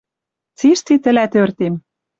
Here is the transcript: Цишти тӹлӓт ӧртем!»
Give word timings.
Цишти 0.57 0.93
тӹлӓт 1.03 1.33
ӧртем!» 1.41 1.73